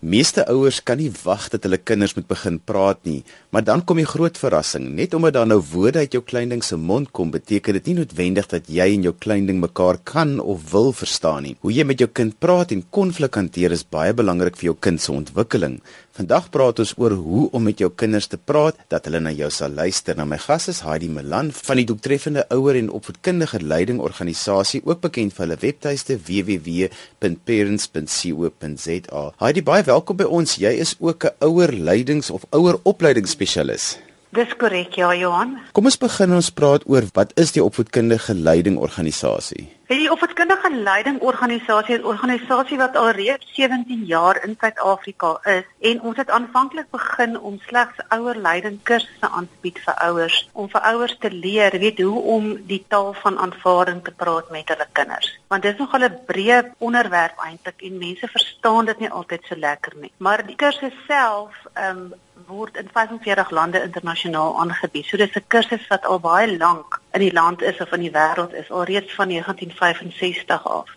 [0.00, 3.18] Meeste ouers kan nie wag dat hulle kinders moet begin praat nie,
[3.52, 4.86] maar dan kom die groot verrassing.
[4.96, 8.48] Net omdat daar nou woorde uit jou kleinding se mond kom, beteken dit nie noodwendig
[8.48, 11.52] dat jy en jou kleinding mekaar kan of wil verstaan nie.
[11.60, 15.04] Hoe jy met jou kind praat en konflik hanteer is baie belangrik vir jou kind
[15.04, 15.82] se ontwikkeling.
[16.20, 19.48] Vandag praat ons oor hoe om met jou kinders te praat dat hulle na jou
[19.48, 20.12] sal luister.
[20.18, 25.00] Nou my gas is Heidi Milan van die Doeltreffende Ouer en Opvoedkundige Leiding Organisasie, ook
[25.06, 29.22] bekend vir hulle webtuiste www.parents.co.za.
[29.40, 30.60] Heidi, baie welkom by ons.
[30.60, 33.96] Jy is ook 'n ouer leidings of ouer opleidingsspesialis.
[34.36, 35.58] Dis korrek, ja, Johan.
[35.72, 39.79] Kom ons begin ons praat oor wat is die opvoedkundige leiding organisasie?
[39.90, 45.64] Die opvoedkundige leiding organisasie is 'n organisasie wat al reeds 17 jaar in Suid-Afrika is
[45.78, 50.48] en ons het aanvanklik begin om slegs ouer leiding kursusse aan te bied vir ouers
[50.52, 54.68] om vir ouers te leer weet hoe om die taal van aanvaarding te praat met
[54.68, 55.38] hulle kinders.
[55.48, 59.56] Want dit is nogal 'n breë onderwerp eintlik en mense verstaan dit nie altyd so
[59.56, 60.12] lekker nie.
[60.16, 62.14] Maar die kursus self ehm um,
[62.46, 65.06] word in 45 lande internasionaal aangebied.
[65.06, 68.14] So dis 'n kursus wat al baie lank in die land is of in die
[68.14, 70.96] wêreld is, al reeds van 1965 af.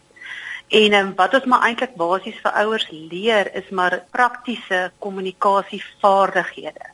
[0.67, 6.92] En um, wat ons maar eintlik basies vir ouers leer is maar praktiese kommunikasievaardighede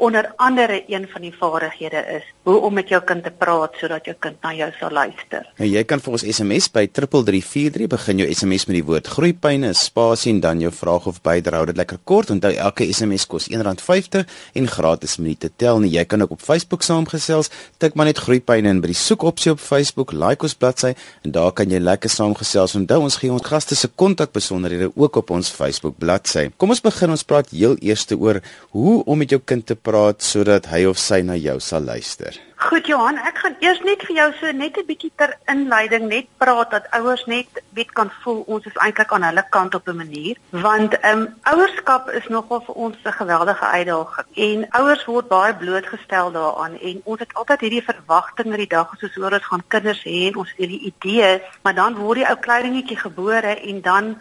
[0.00, 4.06] onder andere een van die vaardighede is hoe om met jou kind te praat sodat
[4.08, 5.44] jou kind na jou sal luister.
[5.60, 9.74] Nou jy kan vir ons SMS by 3343 begin jou SMS met die woord groeipyne,
[9.76, 11.68] spasie en dan jou vraag of bydrae.
[11.68, 12.32] Dit lekker kort.
[12.32, 14.24] Onthou elke SMS kos R1.50
[14.56, 15.82] en gratis minute tel.
[15.84, 15.92] Nie.
[15.98, 17.52] Jy kan ook op Facebook saamgesels.
[17.82, 20.94] Tik maar net groeipyne in by die soekopsie op Facebook, like ons bladsy
[21.26, 22.78] en daar kan jy lekker saamgesels.
[22.80, 26.48] Onthou ons gee ons gaste se kontakbesonderhede ook op ons Facebook bladsy.
[26.56, 28.40] Kom ons begin ons praat heel eers oor
[28.72, 29.89] hoe om met jou kind te praat
[30.22, 32.36] sodat hy of sy na jou sal luister?
[32.60, 36.26] Goed Johan, ek gaan eers net vir jou so net 'n bietjie ter inleiding net
[36.38, 39.96] praat dat ouers net weet kan voel ons is eintlik aan hulle kant op 'n
[39.96, 45.28] manier, want ehm um, ouerskap is nogal vir ons 'n geweldige uitdaging en ouers word
[45.28, 49.32] baie blootgestel daaraan en ons het altyd hierdie verwagting dat die dag as ons hoor
[49.32, 52.96] ons gaan kinders hê en ons het hierdie idees, maar dan word die ou kleintjie
[52.96, 54.20] gebore en dan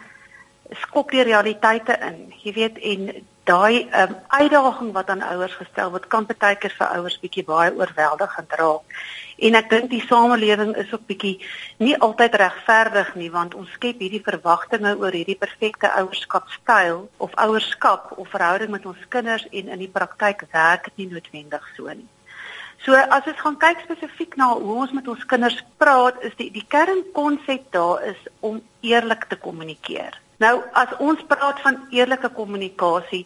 [0.72, 2.34] skop die realiteite in.
[2.44, 6.94] Jy weet en daai um, uitdaging wat aan ouers gestel word kan baie keer vir
[6.98, 9.00] ouers bietjie baie oorweldigend raak.
[9.48, 11.38] En ek dink die samelewing is ook bietjie
[11.80, 18.14] nie altyd regverdig nie want ons skep hierdie verwagtinge oor hierdie perfekte ouerskapstyl of ouerskap
[18.18, 22.08] of verhouding met ons kinders en in die praktyk werk dit nie noodwendig so nie.
[22.86, 26.48] So as ons gaan kyk spesifiek na hoe ons met ons kinders praat, is die
[26.56, 30.16] die kernkonsep daar is om eerlik te kommunikeer.
[30.40, 33.26] Nou as ons praat van eerlike kommunikasie,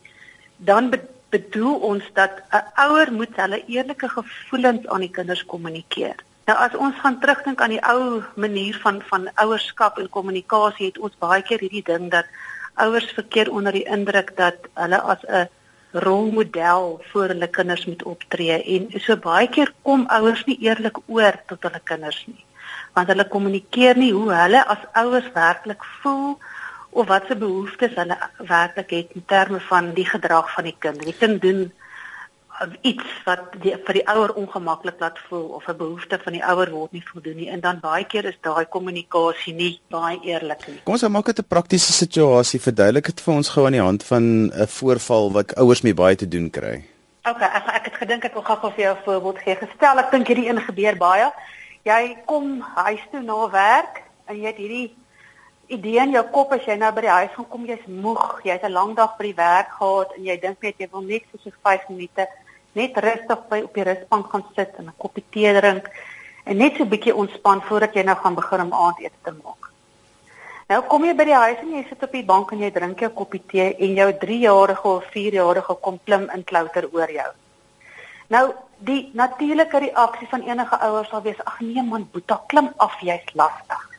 [0.66, 1.00] dan be
[1.34, 6.16] bedoel ons dat 'n ouer moet hulle eerlike gevoelens aan die kinders kommunikeer.
[6.46, 10.98] Nou as ons gaan terugdink aan die ou manier van van ouerskap en kommunikasie, het
[10.98, 12.26] ons baie keer hierdie ding dat
[12.74, 15.50] ouers verkeer onder die indruk dat hulle as 'n
[15.94, 21.36] rolmodel vir hulle kinders moet optree en so baie keer kom ouers nie eerlik oor
[21.48, 22.46] tot hulle kinders nie.
[22.94, 26.38] Want hulle kommunikeer nie hoe hulle as ouers werklik voel
[26.94, 31.02] of wat se behoeftes hulle werklik het in terme van die gedrag van die kind.
[31.02, 31.62] Die kind doen
[32.62, 36.44] uh, iets wat die, vir die ouer ongemaklik laat voel of 'n behoefte van die
[36.44, 40.68] ouer word nie voldoen nie en dan baie keer is daai kommunikasie nie baie eerlik
[40.68, 40.80] nie.
[40.84, 42.62] Kom ons maak dit 'n praktiese situasie.
[42.62, 46.16] Verduidelik dit vir ons gou aan die hand van 'n voorval wat ouers mee baie
[46.16, 46.84] te doen kry.
[47.26, 49.56] OK, ek ek het gedink ek wil gou vir jou 'n voorbeeld gee.
[49.56, 51.32] Gestel ek dink hierdie een gebeur baie.
[51.84, 54.96] Jy kom huis toe na werk en jy het hierdie
[55.74, 58.56] idee in jou kop as jy nou by die huis gaan kom, jy's moeg, jy
[58.56, 61.24] het 'n lang dag by die werk gehad en jy dink net jy wil net
[61.32, 62.28] vir so 5 minute
[62.74, 65.90] net rustig by op die rusbank gaan sit en 'n koppie tee drink
[66.46, 69.72] en net so 'n bietjie ontspan voordat jy nou gaan begin om aandete te maak.
[70.70, 73.00] Nou kom jy by die huis en jy sit op die bank en jy drink
[73.00, 77.32] jou koppie tee en jou 3-jarige of 4-jarige kom klim in klouter oor jou.
[78.30, 83.00] Nou die natuurlike reaksie van enige ouers sal wees: "Ag nee man, Boeta, klim af,
[83.02, 83.93] jy's lastig."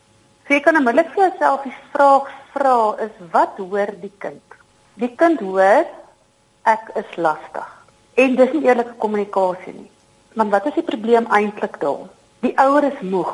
[0.45, 4.57] So jy kan onmiddellik vir jouself die vraag vra is wat hoor die kind?
[5.01, 5.87] Die kind hoor
[6.69, 7.71] ek is lastig.
[8.21, 9.89] En dis nie eerlike kommunikasie nie.
[10.37, 12.11] Want wat is die probleem eintlik daar?
[12.45, 13.33] Die ouer is moeg.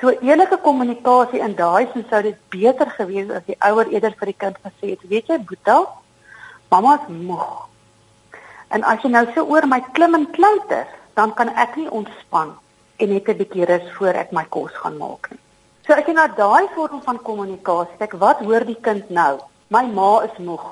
[0.00, 4.32] So eerlike kommunikasie in daai sin sou dit beter gewees as die ouer eerder vir
[4.32, 5.76] die kind gesê het, weet jy Boeta,
[6.72, 7.44] mamma is moeg.
[8.72, 10.88] En as jy nou so oor my klim en klouter,
[11.20, 12.56] dan kan ek nie ontspan
[12.96, 15.44] en net 'n bietjie rus voor ek my kos gaan maak nie.
[15.90, 19.40] So as jy na daai vorm van kommunikasie kyk, wat hoor die kind nou?
[19.74, 20.62] My ma is moeg.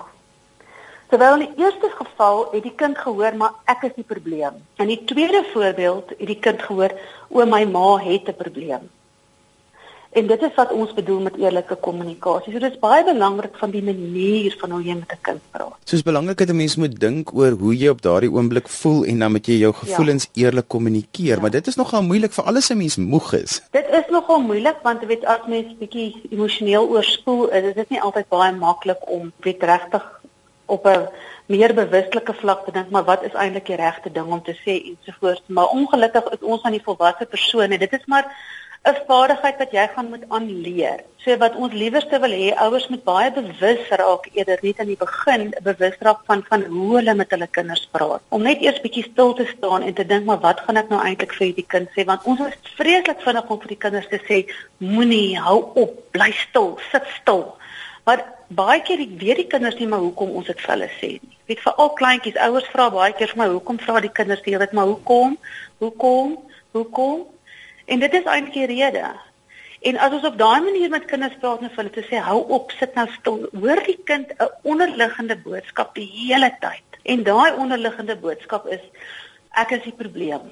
[1.10, 4.60] Terwyl in die eerste geval het die kind gehoor maar ek is die probleem.
[4.78, 6.94] In die tweede voorbeeld het die kind gehoor
[7.34, 8.86] o my ma het 'n probleem.
[10.16, 12.52] En dit is wat ons bedoel met eerlike kommunikasie.
[12.52, 15.76] So dit is baie belangrik van die manier van hoe jy met 'n kind praat.
[15.84, 19.18] Soos belangrik dat 'n mens moet dink oor hoe jy op daardie oomblik voel en
[19.18, 20.44] dan moet jy jou gevoelens ja.
[20.44, 21.40] eerlik kommunikeer, ja.
[21.40, 23.62] maar dit is nogal moeilik vir alles 'n mens moeg is.
[23.70, 27.88] Dit is nogal moeilik want jy weet as mens bietjie emosioneel oorspoel is, dit is
[27.88, 30.20] nie altyd baie maklik om weet regtig
[30.66, 31.08] op 'n
[31.46, 34.74] meer bewuslike vlak te dink maar wat is eintlik die regte ding om te sê
[34.90, 38.26] ensovoorts maar ongelukkig is ons aan die volwasse persone dit is maar
[38.86, 41.00] 'n vaardigheid wat jy gaan moet aanleer.
[41.24, 45.00] So wat ons liewerste wil hê ouers moet baie bewus raak eerder net aan die
[45.00, 48.22] begin bewus raak van van hoe hulle met hulle kinders praat.
[48.28, 51.00] Om net eers bietjie stil te staan en te dink maar wat gaan ek nou
[51.02, 54.20] eintlik vir hierdie kind sê want ons is vreeslik vinnig om vir die kinders te
[54.28, 54.38] sê
[54.78, 57.44] moenie hou op, bly stil, sit stil.
[58.06, 61.34] Maar baie keer weet die kinders nie maar hoekom ons dit vir hulle sê nie.
[61.50, 64.72] Weet vir al kleintjies, ouers vra baie keer vir my hoekom vra die kinders tyd
[64.72, 65.36] maar hoekom?
[65.82, 66.38] Hoekom?
[66.76, 67.26] Hoekom?
[67.88, 69.08] En dit is eintlik die rede.
[69.88, 72.96] En as ons op daai manier met kinders praat en hulle sê hou op, sit
[72.98, 76.98] nou stil, hoor die kind 'n onderliggende boodskap die hele tyd.
[77.02, 78.82] En daai onderliggende boodskap is
[79.62, 80.50] ek is die probleem.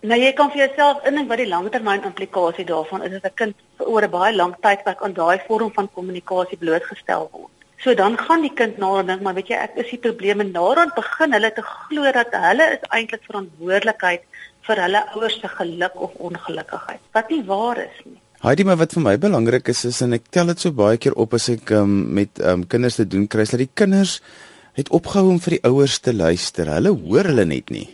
[0.00, 3.54] Nou jy kan vir jouself indink wat die langtermyn implikasie daarvan is as 'n kind
[3.78, 7.54] oor 'n baie lang tydperk aan daai vorm van kommunikasie blootgestel word.
[7.78, 10.40] So dan gaan die kind na en dink maar weet jy ek is die probleem
[10.40, 14.22] en daaraan begin hulle te glo dat hulle is eintlik verantwoordelikheid
[14.68, 18.18] vir hulle ouers se geluk of ongelukkigheid wat nie waar is nie.
[18.38, 21.16] Heidi, maar wat vir my belangrik is is en ek tel dit so baie keer
[21.18, 24.20] op as ek um, met um, kinders te doen kry, is dat die kinders
[24.78, 26.70] het opgehou om vir die ouers te luister.
[26.70, 27.88] Hulle hoor hulle net nie.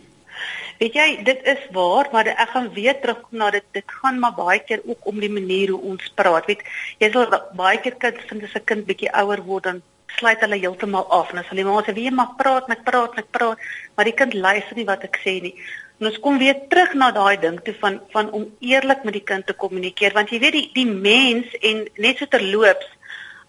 [0.77, 3.65] Weet jy, dit is waar, maar ek gaan weer terugkom na dit.
[3.73, 6.45] Dit gaan maar baie keer ook om die manier hoe ons praat.
[6.51, 6.61] Weet
[7.01, 9.81] jy, sal baie keer kind vind as 'n kind bietjie ouer word dan
[10.17, 13.31] sluit hulle heeltemal af en as hulle maar sê wie mag praat, net praat, net
[13.31, 13.59] praat,
[13.95, 15.55] maar die kind luister nie wat ek sê nie.
[15.99, 19.23] En ons kom weer terug na daai ding toe van van om eerlik met die
[19.31, 22.91] kind te kommunikeer want jy weet die die mens en net so terloops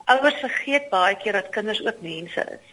[0.06, 2.72] ouers vergeet baie keer dat kinders ook mense is.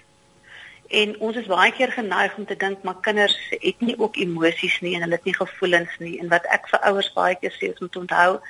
[0.94, 4.78] En ons is baie keer geneig om te dink maar kinders het nie ook emosies
[4.86, 7.72] nie en hulle het nie gevoelens nie en wat ek vir ouers baie keer sê
[7.74, 8.42] is om te onthou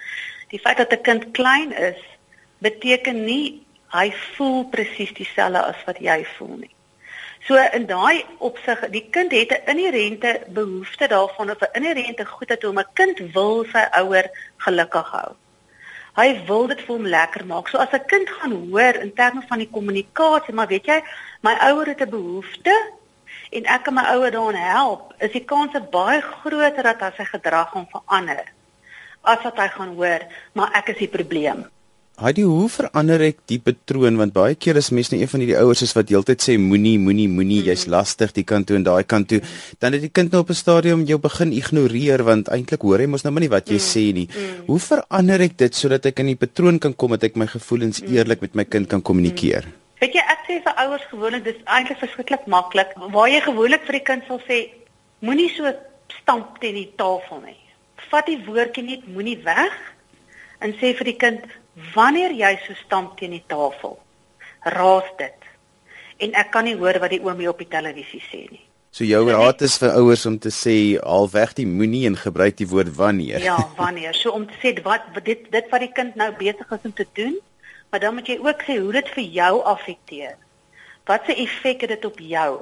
[0.51, 2.01] die feit dat 'n kind klein is
[2.59, 3.63] beteken nie
[3.93, 6.73] hy voel presies dieselfde as wat jy voel nie.
[7.47, 12.63] So in daai opsig, die kind het 'n inherente behoefte daarvan of 'n inherente goedheid
[12.63, 15.35] om 'n kind wil sy ouer gelukkig hou.
[16.15, 17.67] Hy wil dit vir hom lekker maak.
[17.67, 21.03] So as 'n kind gaan hoor in terme van die kommunikasie, maar weet jy,
[21.41, 22.75] my ouer het 'n behoefte
[23.51, 27.25] en ek kan my ouer daarin help, is die kans baie groter dat hy sy
[27.25, 28.45] gedrag gaan verander
[29.21, 30.19] as wat hy gaan hoor,
[30.53, 31.65] maar ek is die probleem.
[32.21, 35.55] Heidi, hoe verander ek die patroon want baie keer is mense net een van hierdie
[35.57, 37.69] ouers is wat heeltyd sê moenie, moenie, moenie, mm.
[37.71, 39.39] jy's lastig die kant toe en daai kant toe.
[39.81, 43.07] Dan het die kind nou op 'n stadium jou begin ignoreer want eintlik hoor hy
[43.09, 43.87] mos nou maar nie wat jy mm.
[43.87, 44.27] sê nie.
[44.29, 44.59] Mm.
[44.67, 48.03] Hoe verander ek dit sodat ek in die patroon kan kom dat ek my gevoelens
[48.03, 48.13] mm.
[48.13, 49.65] eerlik met my kind kan kommunikeer?
[49.65, 49.73] Mm.
[50.05, 52.93] Weet jy, ek sê vir ouers gewoonlik dis eintlik verskriklik maklik.
[53.09, 54.69] Waar jy gewoonlik vir die kind sal sê
[55.25, 55.65] moenie so
[56.21, 57.57] stamp teen die tafel nie.
[58.13, 59.73] Vat die woordjie net moenie weg
[60.61, 61.41] en sê vir die kind
[61.93, 63.97] Wanneer jy so stamp teen die tafel,
[64.75, 65.47] raas dit.
[66.21, 68.61] En ek kan nie hoor wat die oomie op die televisie sê nie.
[68.93, 72.59] So jou raad is vir ouers om te sê al weg die moenie en gebruik
[72.59, 73.41] die woord wanneer.
[73.41, 74.13] Ja, wanneer.
[74.13, 77.07] So om te sê wat dit dit wat die kind nou besig is om te
[77.17, 77.33] doen,
[77.89, 80.37] maar dan moet jy ook sê hoe dit vir jou affekteer.
[81.09, 82.53] Wat se effek het dit op jou?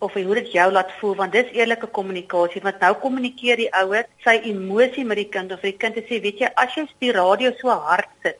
[0.00, 4.06] of hoe dit jou laat voel want dis eerlike kommunikasie want nou kommunikeer die ouer
[4.24, 7.52] sy emosie met die kind of die kind sê weet jy as jy die radio
[7.58, 8.38] so hard sit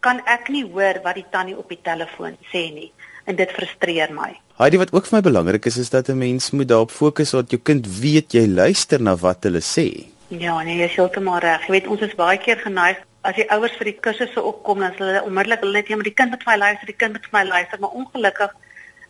[0.00, 2.90] kan ek nie hoor wat die tannie op die telefoon sê nie
[3.28, 4.32] en dit frustreer my.
[4.60, 7.50] Heidi wat ook vir my belangrik is is dat 'n mens moet daarop fokus dat
[7.50, 10.06] jou kind weet jy luister na wat hulle sê.
[10.28, 11.66] Ja, nee, jy is heeltemal reg.
[11.66, 14.94] Jy weet ons is baie keer geneig as die ouers vir die kursusse opkom dan
[14.96, 17.26] hulle onmiddellik hulle net ja, maar die kind moet vir my luister, die kind moet
[17.26, 18.54] vir my luister, maar ongelukkig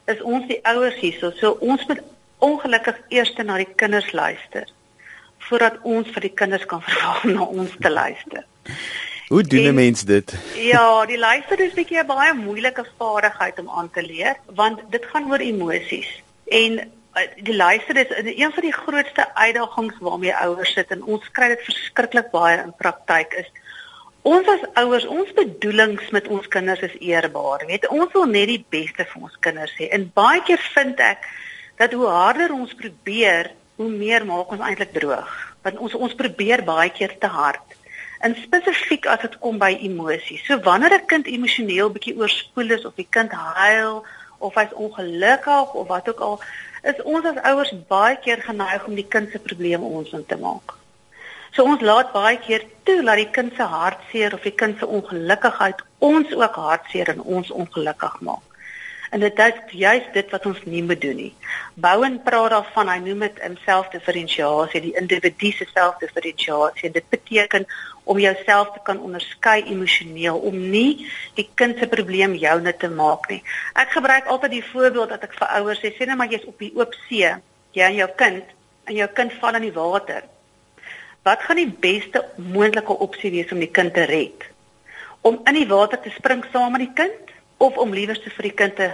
[0.06, 1.30] is ons die ouers hierso.
[1.30, 2.00] So ons moet
[2.38, 4.66] ongelukkig eers na die kinders luister
[5.50, 8.44] voordat ons vir die kinders kan vra om na ons te luister.
[9.30, 10.34] Hoe doen 'n mens dit?
[10.72, 14.78] Ja, die luister is 'n bietjie 'n baie moeilike vaardigheid om aan te leer, want
[14.90, 16.22] dit gaan oor emosies.
[16.46, 16.72] En
[17.12, 21.48] eh, die luister is een van die grootste uitdagings waarmee ouers sit en ons kry
[21.48, 23.50] dit verskriklik baie in praktyk is
[24.22, 27.66] ons as ouers, ons bedoelings met ons kinders is eerbaar.
[27.66, 29.88] Weet, ons wil net die beste vir ons kinders hê.
[29.94, 31.24] En baie keer vind ek
[31.76, 35.30] dat hoe harder ons probeer, hoe meer maak ons eintlik droog.
[35.62, 37.78] Want ons ons probeer baie keer te hard
[38.20, 40.44] en spesifiek as dit kom by emosies.
[40.46, 44.04] So wanneer 'n kind emosioneel bietjie oorspoel is of die kind huil
[44.38, 46.40] of hy's ongelukkig of wat ook al,
[46.82, 50.36] is ons as ouers baie keer geneig om die kind se probleme ons in te
[50.36, 50.76] maak.
[51.52, 54.86] So ons laat baie keer toe dat die kind se hartseer of die kind se
[54.86, 58.49] ongelukkigheid ons ook hartseer en ons ongelukkig maak.
[59.10, 61.32] En dit is juist dit wat ons nie moet doen nie.
[61.74, 66.92] Bouen praat daarvan, hy noem dit selfdifferensiasie, die individu se selfdifferensiasie.
[66.94, 67.66] Dit beteken
[68.04, 73.26] om jouself te kan onderskei emosioneel om nie die kind se probleem joune te maak
[73.32, 73.40] nie.
[73.74, 76.62] Ek gebruik altyd die voorbeeld dat ek vir ouers sê, sê net maar jy's op
[76.62, 77.34] die oop see,
[77.74, 78.54] jy en jou kind
[78.86, 80.22] en jou kind val in die water.
[81.26, 84.46] Wat gaan die beste moontlike opsie wees om die kind te red?
[85.26, 87.29] Om in die water te spring saam met die kind
[87.60, 88.90] of om liewers te vir die kind te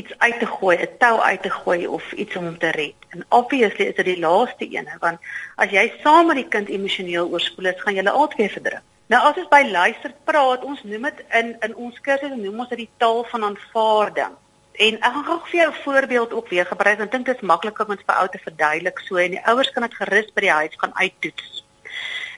[0.00, 2.94] iets uit te gooi, 'n tou uit te gooi of iets om hom te red.
[3.08, 5.18] En obviously is dit die laaste ene want
[5.56, 8.86] as jy saam met die kind emosioneel oorspoel is, gaan julle albei verdruk.
[9.06, 12.68] Nou as ons by luister praat, ons noem dit in in ons kursus noem ons
[12.68, 14.36] dit die taal van aanvaarding.
[14.86, 17.36] En ek gaan gou vir jou 'n voorbeeld ook weer gebruik want ek dink dit
[17.36, 20.32] is makliker om dit vir ouers te verduidelik so en die ouers kan dit gerus
[20.34, 21.64] by die huis gaan uittoets.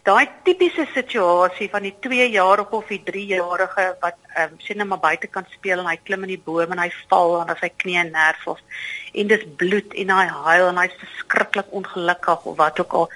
[0.03, 4.99] Daai tipiese situasie van die 2-jarige of die 3-jarige wat ehm um, sien net maar
[4.99, 7.71] buite kan speel en hy klim in die boom en hy val en as hy
[7.85, 8.59] knie nerf of
[9.15, 13.09] en dis bloed en hy huil en hy's verskriklik ongelukkig of wat ook al.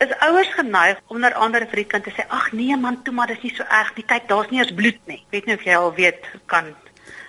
[0.00, 3.12] Is ouers geneig om onder andere vir die kind te sê ag nee man, toe
[3.12, 4.08] maar dis nie so erg nie.
[4.08, 5.20] Kyk, daar's nie eens bloed nie.
[5.36, 6.72] Weet nie of jy al weet kan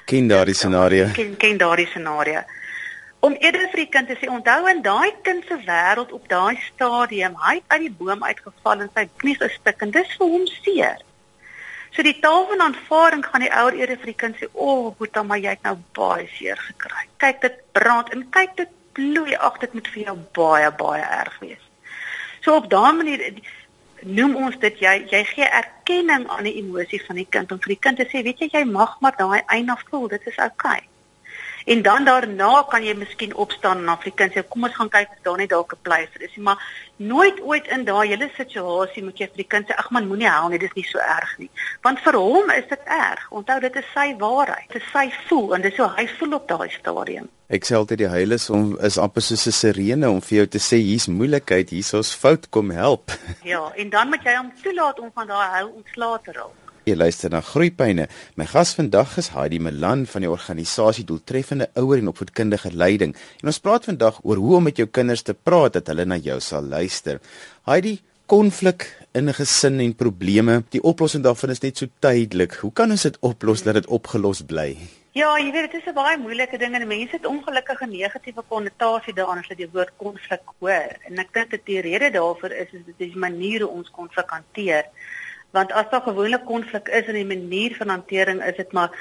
[0.07, 1.11] ken daardie scenario.
[1.11, 2.47] Ken ken daardie scenario
[3.23, 6.59] om eerder vir die kind te sê onthou in daai kind se wêreld op daai
[6.65, 10.43] stadium hy het uit die boom uitgeval en sy knie gestik en dis vir hom
[10.51, 10.99] seer.
[11.95, 14.91] So die taal van aanvaarding gaan die ouer eerder vir die kind sê o, oh,
[14.99, 17.07] boeta maar jy het nou baie seer gekry.
[17.23, 21.41] Kyk dit brand en kyk dit bloei ag dit moet vir jou baie baie erg
[21.47, 21.65] wees.
[22.43, 23.27] So op daai manier
[24.03, 27.77] noem ons dit jy jy gee erkenning aan die emosie van die kind om vir
[27.77, 30.81] die kind te sê weet jy jy mag maar daai eina voel dit is oukei.
[30.81, 30.89] Okay.
[31.65, 35.21] En dan daarna kan jy miskien opstaan en Afrikaans sê kom ons gaan kyk of
[35.23, 36.59] daar net dalk 'n pleister is, maar
[36.97, 40.29] nooit ooit in daai hele situasie moet jy vir die kind sê ag man moenie
[40.29, 41.49] huil nie, dis nie so erg nie.
[41.81, 43.31] Want vir hom is dit erg.
[43.31, 44.67] Onthou dit is sy waarheid.
[44.67, 47.29] Dit is sy voel en dis hoe hy voel op daai stadium.
[47.47, 50.47] Ek sê altyd die huil is om is amper soos 'n sirene om vir jou
[50.47, 53.11] te sê hier's moeilikheid, hier's ons fout, kom help.
[53.53, 56.62] Ja, en dan moet jy hom toelaat om van daai huil ontslae te raak.
[56.83, 58.09] Jy luister na Groepyne.
[58.35, 63.13] My gas vandag is Heidi Melan van die organisasie Doeltreffende Ouer en Opvoedkundige Leiding.
[63.39, 66.17] En ons praat vandag oor hoe om met jou kinders te praat dat hulle na
[66.19, 67.21] jou sal luister.
[67.69, 72.53] Heidi, konflik in 'n gesin en probleme, die oplossing daarvan is net so tydelik.
[72.59, 74.77] Hoe kan ons dit oplos dat dit opgelos bly?
[75.13, 79.13] Ja, jy weet dit is 'n baie moeilike ding en mense het ongelukkige negatiewe konnotasie
[79.13, 80.97] daaraan as hulle die woord konflik hoor.
[81.07, 84.83] En ek dink dat die rede daarvoor is is dit is maniere ons konflik hanteer
[85.53, 88.91] want as daar gewoonlik konflik is in die manier van hantering is dit maar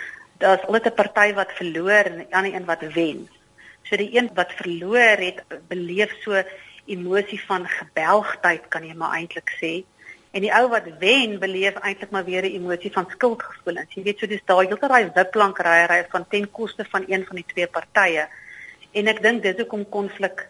[0.42, 3.28] daar's altyd 'n party wat verloor en 'n ander een wat wen.
[3.82, 6.42] So die een wat verloor het beleef so
[6.86, 9.84] emosie van gebelgdheid kan jy maar eintlik sê
[10.32, 13.94] en die ou wat wen beleef eintlik maar weer 'n emosie van skuldgevoelens.
[13.94, 17.36] Jy weet so dis daai heeltyd daai wipplank raai van ten koste van een van
[17.36, 18.28] die twee partye.
[18.92, 20.48] En ek dink dis hoekom konflik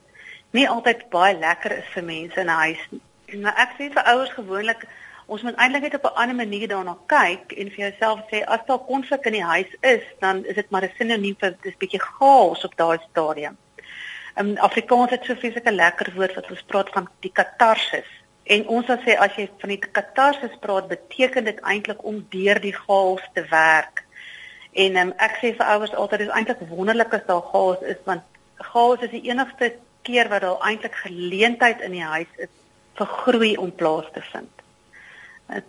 [0.51, 3.01] nie altyd baie lekker is vir mense in 'n huis nie.
[3.41, 4.87] Maar ek sê vir ouers gewoonlik
[5.33, 8.65] ons moet eintlik net op 'n ander manier daarna kyk en vir jouself sê as
[8.67, 12.01] daar konflik in die huis is, dan is dit maar 'n sinoniem vir dis bietjie
[12.01, 13.57] chaos op daai stadium.
[14.37, 18.11] In Afrikaans het so fisieke lekker woord wat ons praat van die katarsis.
[18.45, 22.61] En ons sal sê as jy van die katarsis praat, beteken dit eintlik om deur
[22.61, 24.05] die chaos te werk.
[24.73, 28.23] En um, ek sê vir ouers altyd dis eintlik wonderlik as daar chaos is want
[28.57, 32.53] chaos is die enigste keer wat daar eintlik geleentheid in die huis is
[32.95, 34.62] vir groei om plaas te vind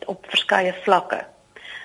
[0.06, 1.26] op verskeie vlakke.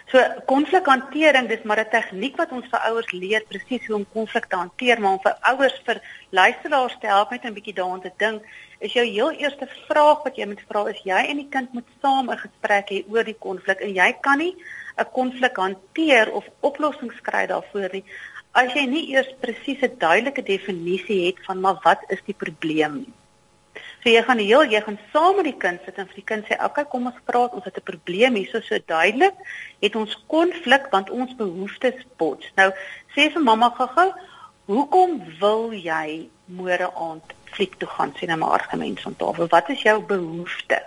[0.08, 4.46] So konflikhantering, dis maar 'n tegniek wat ons vir ouers leer presies hoe om konflik
[4.46, 8.12] te hanteer, maar om vir ouers vir luisteraars te help met 'n bietjie daaraan te
[8.16, 8.42] dink,
[8.78, 11.88] is jou heel eerste vraag wat jy moet vra is jy en die kind moet
[12.02, 14.56] saam 'n gesprek hê oor die konflik en jy kan nie
[14.96, 18.04] 'n konflik hanteer of oplossings kry daarvoor nie
[18.52, 22.94] as jy nie eers presies 'n duidelike definisie het van maar wat is die probleem
[23.02, 23.17] nie.
[24.08, 26.46] So jy gaan heel jy gaan saam met die kind sit en vir die kind
[26.48, 29.34] sê, "Oké, okay, kom ons praat, ons het 'n probleem hier, so duidelik,
[29.84, 32.72] het ons konflik want ons behoeftes bots." Nou
[33.14, 34.14] sê vir mamma gou-gou,
[34.64, 39.46] "Hoekom wil jy môre aand fliek toe gaan sien 'n argument van tafel?
[39.46, 40.82] Wat is jou behoefte?"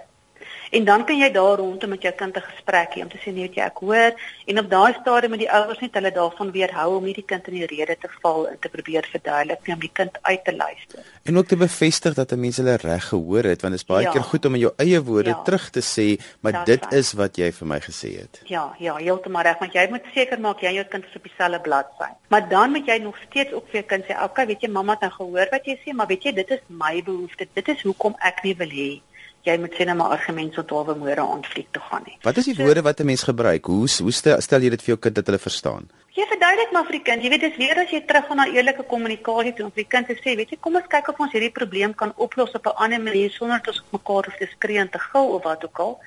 [0.71, 3.33] En dan kan jy daar rondom met jou kind 'n gesprek hê om te sê
[3.33, 4.13] nee, jy ek hoor
[4.45, 7.47] en op daai stadium moet die ouers net hulle daarvan weerhou om nie die kind
[7.47, 10.55] in die rede te val en te probeer verduidelik nie om die kind uit te
[10.55, 11.03] luister.
[11.23, 14.05] En ook te bevestig dat 'n mens hulle reg gehoor het want dit is baie
[14.05, 14.11] ja.
[14.11, 15.41] keer goed om in jou eie woorde ja.
[15.43, 18.41] terug te sê, maar dat dit is wat jy vir my gesê het.
[18.43, 21.23] Ja, ja, heeltemal reg, want jy moet seker maak jy en jou kind is op
[21.23, 22.11] dieselfde bladsy.
[22.27, 24.69] Maar dan moet jy nog steeds ook vir jou kind sê, "Oké, okay, weet jy
[24.69, 27.47] mamma het nou gehoor wat jy sê, maar weet jy dit is my behoefte.
[27.53, 29.01] Dit is hoekom ek nie wil hê
[29.47, 32.17] jy moet sê net maar argumente tot waar môre aanvlieg toe gaan nie.
[32.25, 33.65] Wat is die so, woorde wat 'n mens gebruik?
[33.65, 35.89] Hoe hoe stel, jy dit vir jou kind dat hulle verstaan?
[36.11, 37.23] Jy verduidelik maar vir die kind.
[37.23, 39.91] Jy weet dis weer as jy terug gaan na eerlike kommunikasie toe om vir die
[39.91, 42.65] kind te sê, weet jy, kom ons kyk of ons hierdie probleem kan oplos op
[42.67, 45.63] 'n ander manier sonder dat ons mekaar hoef te skree en te gil of wat
[45.63, 45.99] ook al.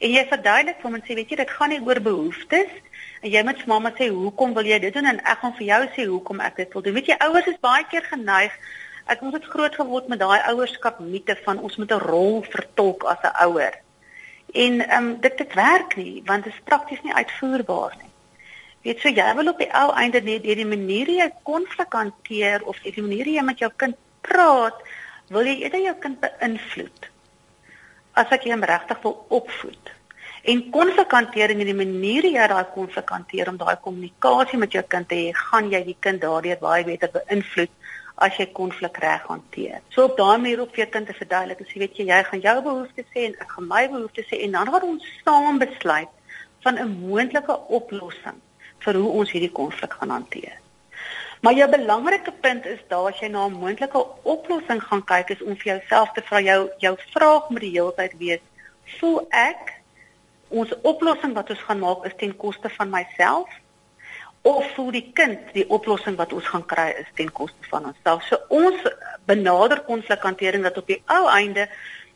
[0.00, 2.70] En jy verduidelik vir hom en sê, weet jy, dit gaan nie oor behoeftes
[3.22, 5.66] en jy moet vir mamma sê, "Hoekom wil jy dit doen?" en ek gaan vir
[5.66, 6.94] jou sê hoekom ek dit wil doen.
[6.94, 8.52] Weet jy, ouers is baie keer geneig
[9.12, 13.04] ek ons het groot geword met daai ouerskap mite van ons moet 'n rol vertolk
[13.04, 13.74] as 'n ouer.
[14.52, 18.12] En ehm um, dit dit werk nie want dit is prakties nie uitvoerbaar nie.
[18.82, 22.62] Weet so jy wil op die ou einde net deur die manier jy konflik hanteer
[22.64, 24.78] of die manier jy met jou kind praat,
[25.28, 27.08] wil jy eerder jou kind beïnvloed
[28.12, 29.97] as ek hom regtig wil opvoed.
[30.42, 34.82] En konflik hantering en die manier jy daai konflik hanteer om daai kommunikasie met jou
[34.82, 37.72] kind te hê, gaan jy die kind daardeur baie beter beïnvloed
[38.26, 39.80] as jy konflik reg hanteer.
[39.94, 42.44] So op daai manier op jou kind te verduidelik, as jy weet jy, jy gaan
[42.44, 46.14] jou behoeftes sê en ek gaan my behoeftes sê en dan gaan ons saam besluit
[46.66, 48.40] van 'n moontlike oplossing
[48.84, 50.58] vir hoe ons hierdie konflik gaan hanteer.
[51.40, 55.42] Maar jou belangrike punt is daar as jy na 'n moontlike oplossing gaan kyk is
[55.42, 58.40] om vir jouself te vra jou jou vraag moet die hele tyd wees:
[58.98, 59.77] voel ek
[60.48, 63.48] ons oplossing wat ons gaan maak is ten koste van myself
[64.42, 68.24] of voel die kind die oplossing wat ons gaan kry is ten koste van onsself.
[68.24, 68.82] So ons
[69.28, 71.68] benader konflikhantering dat op die ou einde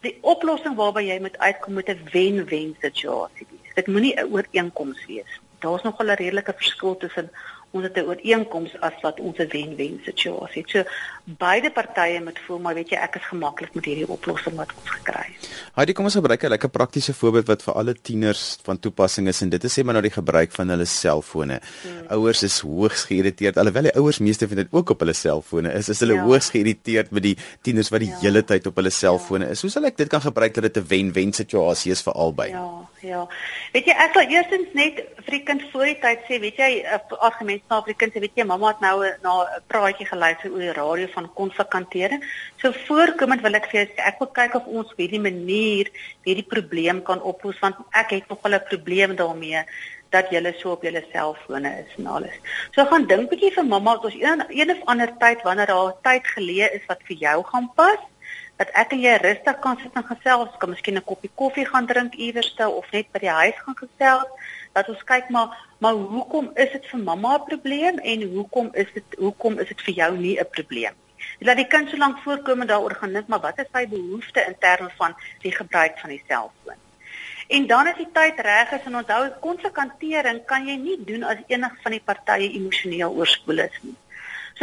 [0.07, 3.75] die oplossing waarby jy moet uitkom met 'n wen-wen situasie wees.
[3.75, 5.41] Dit moenie 'n ooreenkoms wees.
[5.59, 7.31] Daar's nog 'n redelike verskil tussen
[7.73, 10.65] ons het 'n ooreenkoms as wat ons 'n wen-wen situasie.
[10.67, 10.85] So
[11.25, 14.91] beide partye moet voel maar weet jy ek is gemaklik met hierdie oplossing wat ons
[14.91, 15.49] gekry het.
[15.75, 19.43] Heidi, kom ons gebruik 'n lekker praktiese voorbeeld wat vir alle tieners van toepassing is
[19.43, 21.61] en dit is sê maar nou die gebruik van hulle selfone.
[21.83, 22.07] Hmm.
[22.09, 25.89] Ouers is hoogs geïrriteerd alhoewel die ouers meeste van dit ook op hulle selfone is.
[25.89, 26.23] Is hulle ja.
[26.23, 28.19] hoogs geïrriteerd met die tieners wat die ja.
[28.21, 29.51] hele tyd op hulle selfone ja.
[29.51, 29.61] is.
[29.61, 32.49] Hoe sal ek dit kan gebruik dat dit 'n wen-wen situasie is vir albei?
[32.49, 33.23] Ja, ja.
[33.75, 36.71] Weet jy ek sal eerstens net vir die kind voor die tyd sê, weet jy,
[36.83, 40.07] eh, argument na vir die kind sê weet jy mamma het nou na 'n praatjie
[40.07, 42.23] geluister oor die radio van konflikhantering.
[42.61, 45.91] So voorkomend wil ek vir jou sê ek wil kyk of ons hierdie manier
[46.25, 49.65] hierdie probleem kan oplos want ek het nog 'n probleem daarmee
[50.11, 52.37] dat jy so op jou selfone is en alles.
[52.75, 55.95] So gaan dink bietjie vir mamma dat ons een, een of ander tyd wanneer daar
[56.03, 57.99] tyd geleë is wat vir jou gaan pas
[58.63, 61.87] dat ek en jy rustig kan sit en gesels, kan miskien 'n koppie koffie gaan
[61.87, 64.31] drink iewers te of net by die huis gaan gesels
[64.77, 65.49] dat ons kyk maar
[65.83, 69.81] maar hoekom is dit vir mamma 'n probleem en hoekom is dit hoekom is dit
[69.87, 70.95] vir jou nie 'n probleem.
[71.41, 74.41] Laat die kind so lank voorkom en daaroor gaan dink maar wat is sy behoefte
[74.47, 76.79] in terme van die gebruik van die selfoon.
[77.49, 81.43] En dan as die tyd reg is en onthou konflikhantering kan jy nie doen as
[81.47, 83.97] enig van die partye emosioneel oorspoel is nie.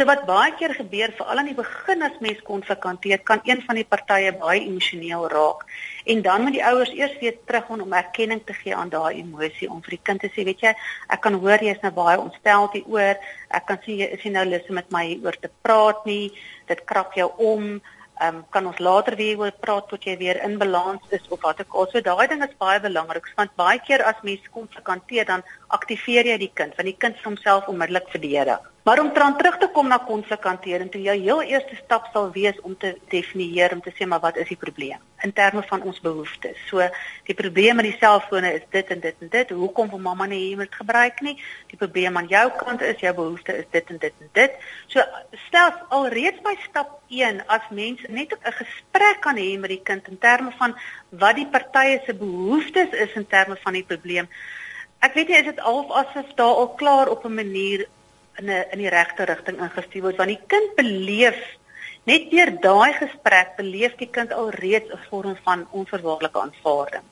[0.00, 3.58] So wat baie keer gebeur, veral aan die begin as mens konflik hanteer, kan een
[3.66, 5.66] van die partye baie emosioneel raak.
[6.08, 9.68] En dan moet die ouers eers weer teruggaan om erkenning te gee aan daai emosie
[9.68, 10.72] om vir die kind te sê, weet jy,
[11.16, 13.20] ek kan hoor jy is nou baie ontstel hieroor.
[13.60, 16.32] Ek kan sien jy is nie nou lus om met my oor te praat nie.
[16.72, 17.68] Dit krap jou om.
[17.68, 21.44] Ehm um, kan ons later weer oor praat tot jy weer in balans is of
[21.44, 21.92] wat ook al.
[21.92, 26.32] So daai ding is baie belangrik want baie keer as mens konflik hanteer dan aktiveer
[26.32, 28.69] jy die kind want die kind se homself onmiddellik verdedig.
[28.82, 32.60] Maar om dan terug te kom na konflikhantering, toe jou heel eerste stap sal wees
[32.64, 36.00] om te definieer om te sê maar wat is die probleem in terme van ons
[36.00, 36.56] behoeftes.
[36.70, 36.86] So
[37.28, 39.52] die probleem met die selfone is dit en dit en dit.
[39.52, 41.36] Hoekom wil mamma nie hier moet gebruik nie?
[41.68, 44.56] Die probleem aan jou kant is jou behoefte is dit en dit en dit.
[44.88, 45.04] So
[45.44, 50.08] stel alreeds by stap 1 as mens net 'n gesprek kan hê met die kind
[50.08, 50.74] in terme van
[51.10, 54.28] wat die partye se behoeftes is in terme van die probleem.
[55.00, 57.86] Ek weet nie is dit al of asof daar al klaar op 'n manier
[58.38, 61.40] in 'n in die regte rigting ingestuur word want die kind beleef
[62.08, 67.06] net deur daai gesprek beleef die kind alreeds 'n vorm van onverwaarlike aanvaarding.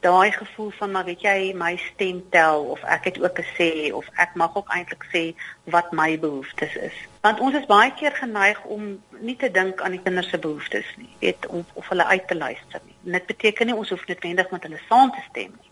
[0.00, 3.92] Daai gevoel van maar weet jy my stem tel of ek het ook 'n sê
[3.92, 5.24] of ek mag ook eintlik sê
[5.64, 6.96] wat my behoeftes is.
[7.20, 10.86] Want ons is baie keer geneig om nie te dink aan die kinders se behoeftes
[10.96, 13.12] nie, weet of, of hulle uit te luister nie.
[13.12, 15.70] Dit beteken nie ons hoef noodwendig met hulle saam te stem nie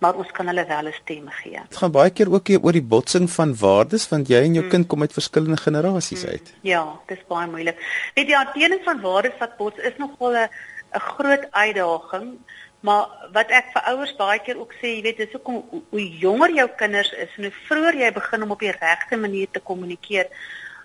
[0.00, 1.60] maar ons kan hulle wel 'n stem gee.
[1.68, 4.70] Dit gaan baie keer ook oor die botsing van waardes want jy en jou hmm.
[4.72, 6.30] kind kom uit verskillende generasies hmm.
[6.30, 6.54] uit.
[6.60, 7.76] Ja, dis baie moeilik.
[8.14, 10.48] Weet jy, die aantekening van waardes wat bots is nogal 'n
[10.94, 12.38] 'n groot uitdaging.
[12.80, 16.54] Maar wat ek vir ouers baie keer ook sê, jy weet, dis hoekom hoe jonger
[16.54, 20.30] jou kinders is en hoe vroeër jy begin om op die regte manier te kommunikeer,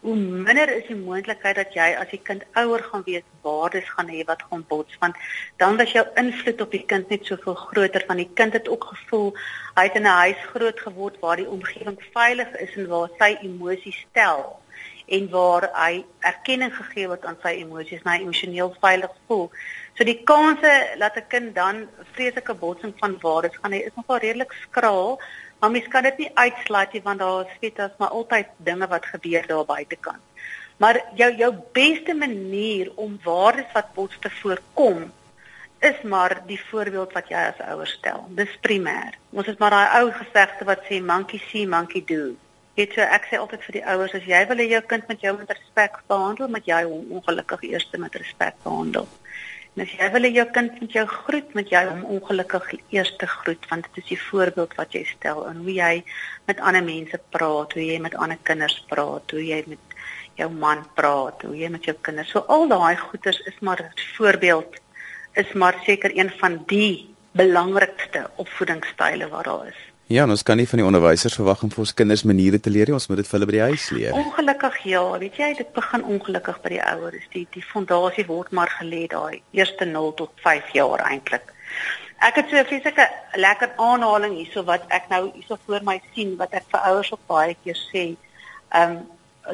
[0.06, 4.12] hoe minder is die moontlikheid dat jy as die kind ouer gaan wees waardes gaan
[4.13, 5.15] hê wat gaan bots want
[5.62, 8.86] dan was jou invloed op die kind net soveel groter van die kind het ook
[8.91, 9.32] gevoel
[9.80, 13.32] hy het in 'n huis groot geword waar die omgewing veilig is en waar sy
[13.50, 14.46] emosies tel
[15.08, 19.50] en waar hy erkenning gegee word aan sy emosies, hy emosioneel veilig voel.
[19.98, 24.18] So die kanse dat 'n kind dan vreeslike botsing van waardes gaan hê is nogal
[24.18, 25.20] redelik skraal,
[25.60, 28.88] maar mens kan dit nie uitsluit nie want daar is weet as maar altyd dinge
[28.88, 30.24] wat gebeur daar buitekant.
[30.78, 35.12] Maar jou jou beste manier om waardes wat bots te voorkom
[35.80, 38.26] is maar die voorbeeld wat jy as ouer stel.
[38.38, 39.18] Dis primêr.
[39.32, 42.34] Ons het maar daai ou gesegde wat sê monkey see monkey do.
[42.76, 45.22] Dit so ek sê altyd vir die ouers as jy wil hê jou kind met
[45.24, 49.08] jou met respek behandel, moet jy hom ongelukkig eers met respek behandel.
[49.75, 53.09] En as jy wil hê jou kind moet jou groet, moet jy hom ongelukkig eers
[53.19, 55.95] groet want dit is die voorbeeld wat jy stel in hoe jy
[56.47, 59.97] met ander mense praat, hoe jy met ander kinders praat, hoe jy met
[60.39, 62.31] jou man praat, hoe jy met jou kinders.
[62.31, 64.79] So al daai goeters is maar 'n voorbeeld
[65.43, 69.81] is maar seker een van die belangrikste opvoedingsstyle wat daar is.
[70.08, 72.91] Ja, ons kan nie van die onderwysers verwag om vir ons kinders maniere te leer
[72.91, 72.94] nie.
[72.94, 74.12] Ons moet dit vir hulle by die huis leer.
[74.13, 77.24] Ongelukkig ja, weet jy, dit begin ongelukkig by die ouers.
[77.34, 81.50] Die die fondasie word maar gelê daai eerste 0 tot 5 jaar eintlik.
[82.22, 86.38] Ek het so 'n fisieke lekker aanhaling hierso wat ek nou hierso voor my sien
[86.38, 88.06] wat ek vir ouers op baie keer sê.
[88.78, 89.02] Ehm um,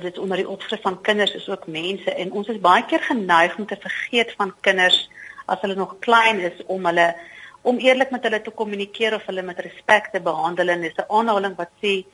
[0.01, 3.57] dit onder die opskrif van kinders is ook mense en ons is baie keer geneig
[3.57, 5.09] om te vergeet van kinders
[5.45, 7.15] as hulle nog klein is om hulle
[7.61, 11.11] om eerlik met hulle te kommunikeer of hulle met respek te behandel en dis 'n
[11.17, 12.05] aanhaling wat sê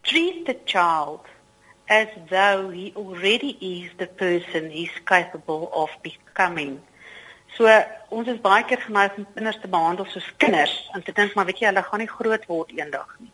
[0.00, 1.20] treat the child
[1.88, 6.80] as though he already is the person he's capable of becoming.
[7.56, 7.68] So
[8.08, 11.44] ons is baie keer geneig om kinders te behandel soos kinders en te dink maar
[11.44, 13.32] weet jy hulle gaan nie groot word eendag nie.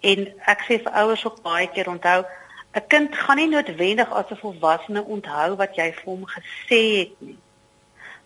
[0.00, 2.24] En ek sê vir ouers ook baie keer onthou
[2.76, 7.20] 'n kind gaan nie noodwendig as 'n volwassene onthou wat jy vir hom gesê het
[7.20, 7.38] nie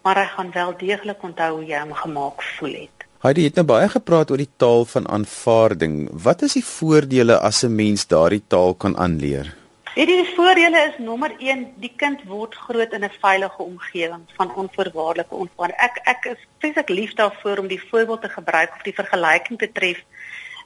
[0.02, 3.06] maar hy gaan wel deeglik onthou hoe jy hom gemaak voel het.
[3.22, 6.08] Heidi het nou baie gepraat oor die taal van aanvaarding.
[6.24, 9.54] Wat is die voordele as 'n mens daardie taal kan aanleer?
[9.94, 14.24] Weet jy die voordele is nommer 1, die kind word groot in 'n veilige omgewing
[14.36, 15.72] van onvoorwaardelike ontvang.
[15.76, 19.72] Ek ek is vreeslik lief daarvoor om die voorbeeld te gebruik of die vergelyking te
[19.72, 20.02] tref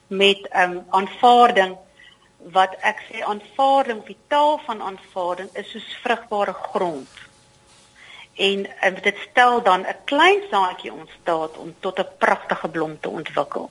[0.07, 1.77] met ehm um, aanvaarding
[2.51, 7.26] wat ek sê aanvaarding, die taal van aanvaarding is soos vrugbare grond
[8.37, 13.09] en um, dit stel dan 'n klein saadjie ontstaat om tot 'n pragtige blom te
[13.09, 13.69] ontwikkel.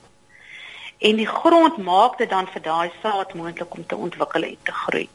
[0.97, 4.71] En die grond maak dit dan vir daai saad moontlik om te ontwikkel en te
[4.71, 5.09] groei.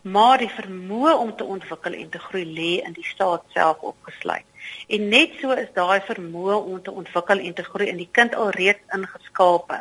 [0.00, 4.44] Maar die vermoë om te ontwikkel en te groei lê in die saad self opgesluit.
[4.86, 8.34] En net so is daai vermoë om te ontwikkel en te groei in die kind
[8.34, 9.80] alreeds ingeskape.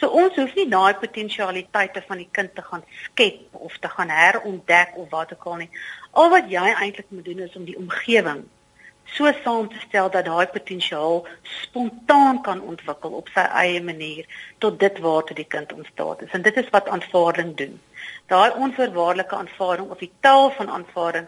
[0.00, 4.08] So ons hoef nie daai potensialiteite van die kind te gaan skep of te gaan
[4.08, 5.68] herontdek of wat ook al nie.
[6.16, 8.46] Al wat jy eintlik moet doen is om die omgewing
[9.14, 14.26] so saam te stel dat daai potensiaal spontaan kan ontwikkel op sy eie manier
[14.64, 16.34] tot dit waartoe die kind ontstaan is.
[16.36, 17.80] En dit is wat aanvaarding doen.
[18.32, 21.26] Daai onvoorwaardelike aanvaarding of die taal van aanvaarding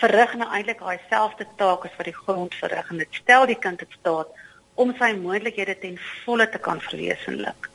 [0.00, 3.58] verrig nou eintlik daai selfde taak as wat die grond verrig en dit stel die
[3.58, 4.30] kind in staat
[4.78, 7.68] om sy moontlikhede ten volle te kan verwesenlik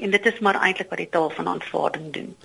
[0.00, 2.36] en dit is maar eintlik wat die taal van aanvaarding doen.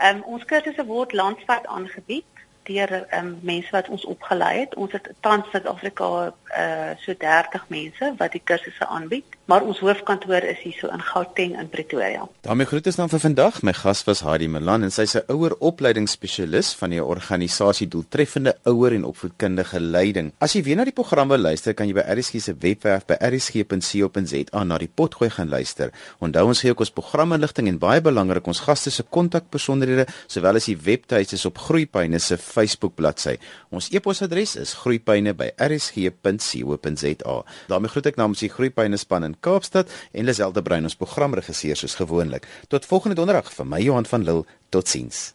[0.00, 2.30] Ehm um, ons kursusse word landwyd aangebied
[2.62, 4.74] deur um, mense wat ons opgelei het.
[4.74, 10.44] Ons het tans Suid-Afrika uh so 30 mense wat die kursusse aanbied, maar ons hoofkantoor
[10.46, 12.22] is hier so in Gauteng in Pretoria.
[12.46, 13.62] daarmee groet ons dan vir vandag.
[13.66, 18.56] My gas was Hadi Milan en sy is 'n ouer opleidingsspesialis van die organisasie Doeltreffende
[18.64, 20.32] Ouer en Opvoedkundige Leiding.
[20.38, 23.14] As jy weer na die program wil luister, kan jy by RSG se webwerf by
[23.20, 25.90] rsg.co.za na die potgooi gaan luister.
[26.20, 30.64] Onthou ons gee ook ons programinligting en baie belangrik ons gaste se kontakbesonderhede sowel as
[30.64, 33.36] die webtuiste op Groeipyne se Facebook bladsy.
[33.70, 37.44] Ons e-posadres is groeipyne@rsg.co.za.
[37.68, 41.98] daarmee groet ek namens die Groeipyne span in Kaapstad en Liselde Brein ons programregisseur soos
[41.98, 42.48] gewoonlik.
[42.68, 44.48] Tot volgende donderdag vir my Johan van Lille.
[44.70, 45.30] Totsiens.